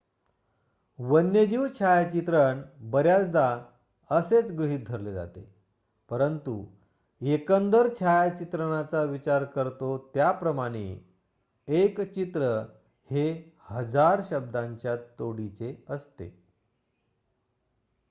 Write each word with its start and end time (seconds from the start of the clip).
वन्यजीव 0.99 1.65
छायाचित्रण 1.79 2.61
बऱ्याचदा 2.91 3.47
असेच 4.09 4.51
गृहीत 4.51 4.79
धरले 4.87 5.13
जाते 5.13 5.43
परंतु 6.09 6.63
एकंदर 7.21 7.87
छायाचित्रणाचा 7.99 9.03
विचार 9.03 9.43
करतो 9.45 9.97
त्याप्रमाणे 10.13 10.85
एक 11.67 12.01
चित्र 12.01 12.63
हे 13.09 13.29
हजार 13.69 14.21
शब्दांच्या 14.29 14.95
तोडीचे 15.19 15.75
असते 15.89 16.29